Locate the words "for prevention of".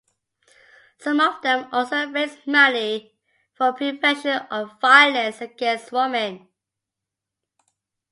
3.53-4.81